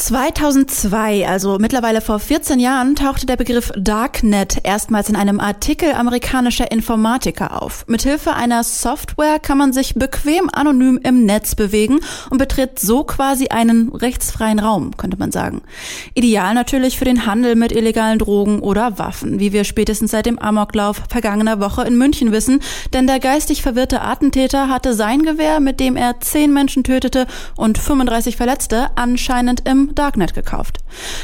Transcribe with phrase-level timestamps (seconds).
[0.00, 6.72] 2002, also mittlerweile vor 14 Jahren, tauchte der Begriff Darknet erstmals in einem Artikel amerikanischer
[6.72, 7.84] Informatiker auf.
[7.86, 12.00] Mithilfe einer Software kann man sich bequem anonym im Netz bewegen
[12.30, 15.60] und betritt so quasi einen rechtsfreien Raum, könnte man sagen.
[16.14, 20.38] Ideal natürlich für den Handel mit illegalen Drogen oder Waffen, wie wir spätestens seit dem
[20.38, 22.60] Amoklauf vergangener Woche in München wissen,
[22.94, 27.76] denn der geistig verwirrte Attentäter hatte sein Gewehr, mit dem er zehn Menschen tötete und
[27.76, 30.78] 35 verletzte, anscheinend im Darknet gekauft.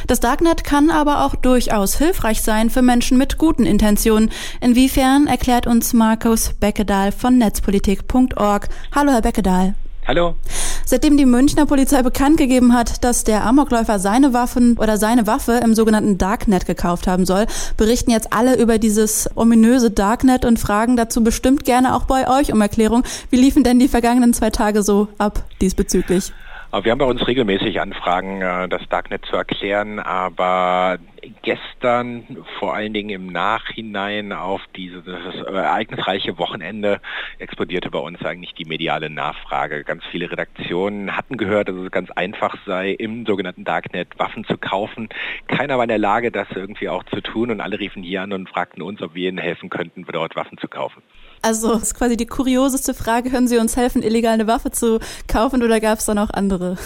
[0.06, 4.30] Das Darknet kann aber auch durchaus hilfreich sein für Menschen mit guten Intentionen.
[4.60, 8.68] Inwiefern erklärt uns Markus Beckedahl von netzpolitik.org.
[8.94, 9.74] Hallo, Herr Beckedahl.
[10.06, 10.36] Hallo.
[10.84, 15.60] Seitdem die Münchner Polizei bekannt gegeben hat, dass der Amokläufer seine Waffen oder seine Waffe
[15.64, 20.96] im sogenannten Darknet gekauft haben soll, berichten jetzt alle über dieses ominöse Darknet und fragen
[20.96, 23.02] dazu bestimmt gerne auch bei euch um Erklärung.
[23.30, 26.32] Wie liefen denn die vergangenen zwei Tage so ab diesbezüglich?
[26.72, 30.98] Wir haben bei uns regelmäßig Anfragen, äh, das Darknet zu erklären, aber
[31.42, 37.00] gestern vor allen Dingen im Nachhinein auf dieses ereignisreiche Wochenende
[37.38, 39.84] explodierte bei uns eigentlich die mediale Nachfrage.
[39.84, 44.56] Ganz viele Redaktionen hatten gehört, dass es ganz einfach sei, im sogenannten Darknet Waffen zu
[44.56, 45.08] kaufen.
[45.48, 48.32] Keiner war in der Lage, das irgendwie auch zu tun und alle riefen hier an
[48.32, 51.02] und fragten uns, ob wir ihnen helfen könnten, dort Waffen zu kaufen.
[51.42, 55.00] Also das ist quasi die kurioseste Frage, können Sie uns helfen, illegal eine Waffe zu
[55.28, 56.76] kaufen oder gab es da noch andere?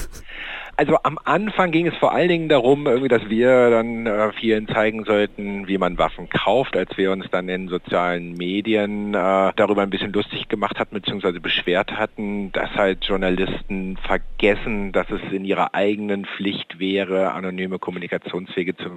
[0.80, 4.66] Also am Anfang ging es vor allen Dingen darum, irgendwie, dass wir dann äh, vielen
[4.66, 9.82] zeigen sollten, wie man Waffen kauft, als wir uns dann in sozialen Medien äh, darüber
[9.82, 15.44] ein bisschen lustig gemacht hatten, beziehungsweise beschwert hatten, dass halt Journalisten vergessen, dass es in
[15.44, 18.90] ihrer eigenen Pflicht wäre, anonyme Kommunikationswege zu,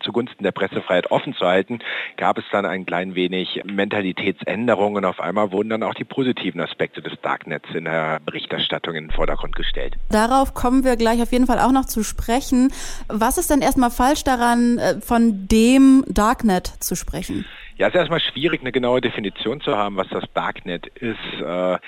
[0.00, 1.78] zugunsten der Pressefreiheit offen zu halten,
[2.18, 5.06] gab es dann ein klein wenig Mentalitätsänderungen.
[5.06, 9.12] Auf einmal wurden dann auch die positiven Aspekte des Darknets in der Berichterstattung in den
[9.12, 9.96] Vordergrund gestellt.
[10.10, 12.72] Darauf kommen wir gleich auf jeden Fall auch noch zu sprechen.
[13.08, 17.44] Was ist denn erstmal falsch daran, äh, von dem Darknet zu sprechen?
[17.78, 21.16] Ja, es ist erstmal schwierig, eine genaue Definition zu haben, was das Darknet ist.
[21.40, 21.78] Äh,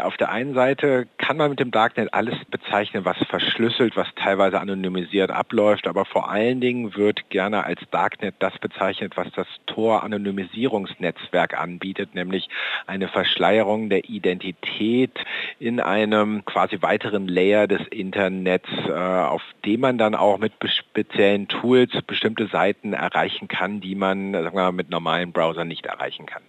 [0.00, 4.60] auf der einen Seite kann man mit dem Darknet alles bezeichnen, was verschlüsselt, was teilweise
[4.60, 11.58] anonymisiert abläuft, aber vor allen Dingen wird gerne als Darknet das bezeichnet, was das Tor-Anonymisierungsnetzwerk
[11.60, 12.48] anbietet, nämlich
[12.86, 15.18] eine Verschleierung der Identität
[15.58, 21.48] in einem quasi weiteren Layer des Internets, äh, auf dem man dann auch mit speziellen
[21.48, 26.26] Tools bestimmte Seiten erreichen kann, die man sagen wir mal, mit normalen Browser nicht erreichen
[26.26, 26.42] kann.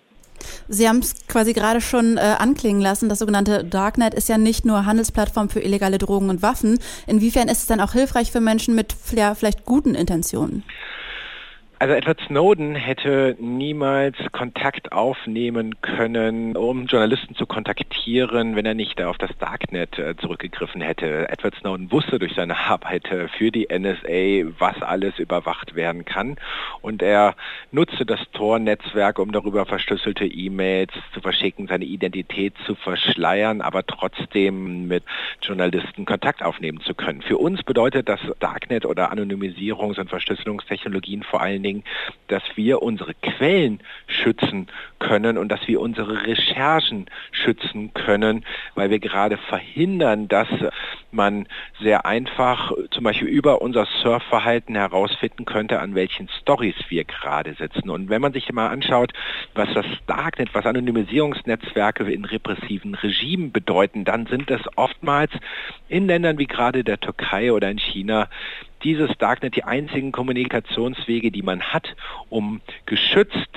[0.68, 3.10] Sie haben es quasi gerade schon äh, anklingen lassen.
[3.10, 6.80] Das sogenannte Darknet ist ja nicht nur Handelsplattform für illegale Drogen und Waffen.
[7.08, 10.64] Inwiefern ist es dann auch hilfreich für Menschen mit vielleicht guten Intentionen?
[11.84, 19.02] Also Edward Snowden hätte niemals Kontakt aufnehmen können, um Journalisten zu kontaktieren, wenn er nicht
[19.02, 21.28] auf das Darknet äh, zurückgegriffen hätte.
[21.28, 26.38] Edward Snowden wusste durch seine Arbeit äh, für die NSA, was alles überwacht werden kann.
[26.80, 27.36] Und er
[27.74, 34.88] nutzte das Tor-Netzwerk, um darüber verschlüsselte E-Mails zu verschicken, seine Identität zu verschleiern, aber trotzdem
[34.88, 35.04] mit
[35.42, 37.22] Journalisten Kontakt aufnehmen zu können.
[37.22, 41.84] Für uns bedeutet das Darknet oder Anonymisierungs- und Verschlüsselungstechnologien vor allen Dingen, Dingen,
[42.28, 44.68] dass wir unsere Quellen schützen
[45.00, 48.46] können und dass wir unsere Recherchen schützen können,
[48.76, 50.48] weil wir gerade verhindern, dass
[51.12, 51.48] man
[51.80, 57.90] sehr einfach zum Beispiel über unser Surfverhalten herausfinden könnte, an welchen Stories wir gerade sitzen.
[57.90, 59.14] Und wenn man sich mal anschaut,
[59.54, 65.32] was das Darknet, was Anonymisierungsnetzwerke in repressiven Regimen bedeuten, dann sind es oftmals
[65.88, 68.30] in Ländern wie gerade der Türkei oder in China
[68.84, 71.96] dieses Darknet die einzigen Kommunikationswege, die man hat,
[72.30, 73.50] um geschützt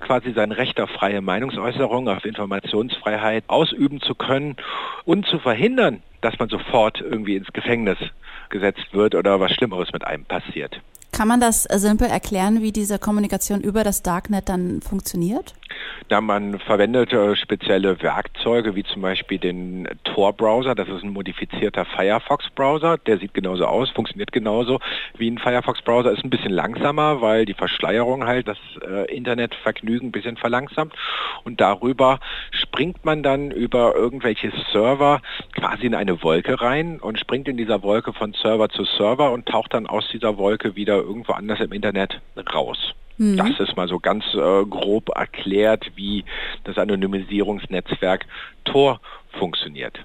[0.00, 4.56] quasi sein Recht auf freie Meinungsäußerung, auf Informationsfreiheit ausüben zu können
[5.04, 7.98] und zu verhindern, dass man sofort irgendwie ins Gefängnis
[8.50, 10.80] gesetzt wird oder was Schlimmeres mit einem passiert.
[11.12, 15.54] Kann man das simpel erklären, wie diese Kommunikation über das Darknet dann funktioniert?
[16.08, 20.74] Na, man verwendet äh, spezielle Werkzeuge, wie zum Beispiel den Tor-Browser.
[20.74, 22.98] Das ist ein modifizierter Firefox-Browser.
[22.98, 24.80] Der sieht genauso aus, funktioniert genauso
[25.16, 26.12] wie ein Firefox-Browser.
[26.12, 30.94] Ist ein bisschen langsamer, weil die Verschleierung halt das äh, Internetvergnügen ein bisschen verlangsamt.
[31.44, 32.18] Und darüber
[32.50, 35.20] springt man dann über irgendwelche Server
[35.54, 39.46] quasi in eine Wolke rein und springt in dieser Wolke von Server zu Server und
[39.46, 42.20] taucht dann aus dieser Wolke wieder irgendwo anders im Internet
[42.52, 42.94] raus.
[43.18, 43.36] Mhm.
[43.36, 46.24] Das ist mal so ganz äh, grob erklärt, wie
[46.64, 48.26] das Anonymisierungsnetzwerk
[48.64, 49.00] Tor
[49.32, 49.98] funktioniert.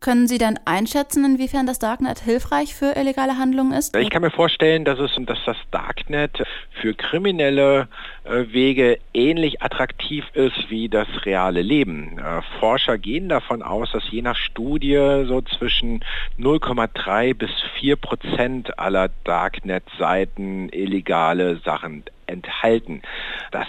[0.00, 3.96] Können Sie denn einschätzen, inwiefern das Darknet hilfreich für illegale Handlungen ist?
[3.96, 6.42] Ich kann mir vorstellen, dass, es, dass das Darknet
[6.80, 7.88] für kriminelle
[8.24, 12.18] äh, Wege ähnlich attraktiv ist wie das reale Leben.
[12.18, 16.04] Äh, Forscher gehen davon aus, dass je nach Studie so zwischen
[16.38, 23.02] 0,3 bis 4 Prozent aller Darknet-Seiten illegale Sachen enthalten.
[23.50, 23.66] Das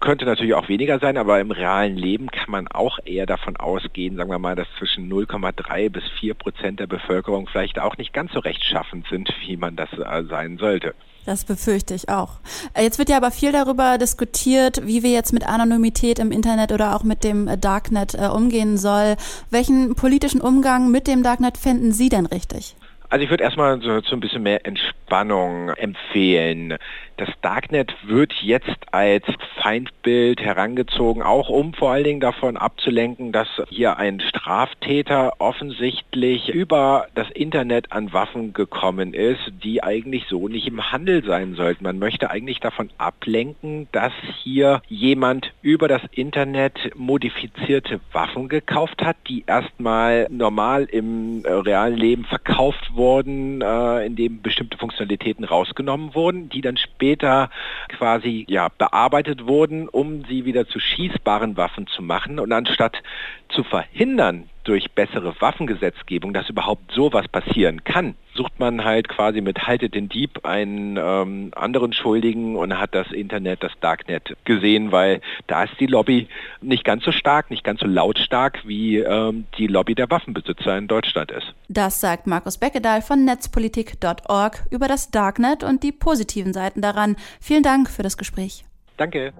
[0.00, 4.16] könnte natürlich auch weniger sein, aber im realen Leben kann man auch eher davon ausgehen,
[4.16, 8.32] sagen wir mal, dass zwischen 0,3 bis 4 Prozent der Bevölkerung vielleicht auch nicht ganz
[8.32, 10.94] so rechtschaffend sind, wie man das äh, sein sollte.
[11.24, 12.38] Das befürchte ich auch.
[12.74, 16.72] Äh, jetzt wird ja aber viel darüber diskutiert, wie wir jetzt mit Anonymität im Internet
[16.72, 19.16] oder auch mit dem äh, Darknet äh, umgehen soll.
[19.50, 22.76] Welchen politischen Umgang mit dem Darknet fänden Sie denn richtig?
[23.08, 24.64] Also ich würde erstmal so, so ein bisschen mehr
[25.06, 26.76] Entspannung empfehlen.
[27.16, 29.24] Das Darknet wird jetzt als
[29.62, 37.06] Feindbild herangezogen, auch um vor allen Dingen davon abzulenken, dass hier ein Straftäter offensichtlich über
[37.14, 41.84] das Internet an Waffen gekommen ist, die eigentlich so nicht im Handel sein sollten.
[41.84, 44.12] Man möchte eigentlich davon ablenken, dass
[44.42, 51.96] hier jemand über das Internet modifizierte Waffen gekauft hat, die erstmal normal im äh, realen
[51.96, 57.50] Leben verkauft wurden, äh, indem bestimmte Funktionalitäten rausgenommen wurden, die dann später später
[57.88, 62.38] quasi ja, bearbeitet wurden, um sie wieder zu schießbaren Waffen zu machen.
[62.38, 63.02] Und anstatt
[63.48, 69.66] zu verhindern durch bessere Waffengesetzgebung, dass überhaupt sowas passieren kann, sucht man halt quasi mit
[69.66, 75.20] Haltet den Dieb einen ähm, anderen Schuldigen und hat das Internet, das Darknet gesehen, weil
[75.46, 76.28] da ist die Lobby
[76.60, 80.88] nicht ganz so stark, nicht ganz so lautstark, wie ähm, die Lobby der Waffenbesitzer in
[80.88, 81.54] Deutschland ist.
[81.68, 87.16] Das sagt Markus Beckedahl von netzpolitik.org über das Darknet und die positiven Seiten daran.
[87.40, 88.64] Vielen Dank für das Gespräch.
[88.96, 89.32] Danke.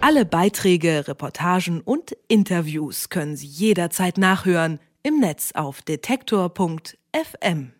[0.00, 5.82] Alle Beiträge, Reportagen und Interviews können Sie jederzeit nachhören im Netz auf
[7.12, 7.79] detektor.fm.